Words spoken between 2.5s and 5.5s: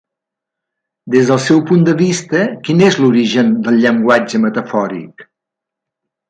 quin és l’origen del llenguatge metafòric?